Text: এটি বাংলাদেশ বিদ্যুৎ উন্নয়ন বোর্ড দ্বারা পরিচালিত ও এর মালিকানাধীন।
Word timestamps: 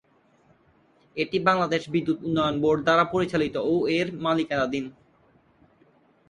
এটি 1.15 1.37
বাংলাদেশ 1.47 1.81
বিদ্যুৎ 1.93 2.17
উন্নয়ন 2.27 2.55
বোর্ড 2.63 2.79
দ্বারা 2.83 3.05
পরিচালিত 3.13 3.55
ও 3.65 3.73
এর 3.97 4.07
মালিকানাধীন। 4.25 4.85